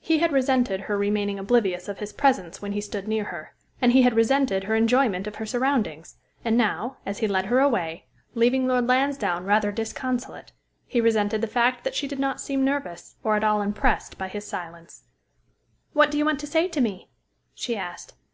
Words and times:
He 0.00 0.20
had 0.20 0.32
resented 0.32 0.80
her 0.80 0.96
remaining 0.96 1.38
oblivious 1.38 1.90
of 1.90 1.98
his 1.98 2.14
presence 2.14 2.62
when 2.62 2.72
he 2.72 2.80
stood 2.80 3.06
near 3.06 3.24
her, 3.24 3.52
and 3.82 3.92
he 3.92 4.00
had 4.00 4.14
resented 4.14 4.64
her 4.64 4.74
enjoyment 4.74 5.26
of 5.26 5.34
her 5.34 5.44
surroundings; 5.44 6.16
and 6.42 6.56
now, 6.56 6.96
as 7.04 7.18
he 7.18 7.28
led 7.28 7.44
her 7.44 7.60
away, 7.60 8.06
leaving 8.32 8.66
Lord 8.66 8.86
Lansdowne 8.86 9.44
rather 9.44 9.70
disconsolate, 9.70 10.52
he 10.86 11.02
resented 11.02 11.42
the 11.42 11.46
fact 11.46 11.84
that 11.84 11.94
she 11.94 12.08
did 12.08 12.18
not 12.18 12.40
seem 12.40 12.64
nervous, 12.64 13.16
or 13.22 13.36
at 13.36 13.44
all 13.44 13.60
impressed 13.60 14.16
by 14.16 14.28
his 14.28 14.46
silence. 14.46 15.02
"What 15.92 16.10
do 16.10 16.16
you 16.16 16.24
want 16.24 16.40
to 16.40 16.46
say 16.46 16.66
to 16.68 16.80
me?" 16.80 17.10
she 17.54 17.76
asked. 17.76 18.14